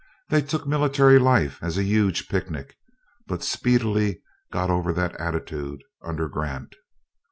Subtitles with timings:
[0.29, 2.75] They took military life as a huge picnic,
[3.27, 6.75] but speedily got over that attitude under Grant.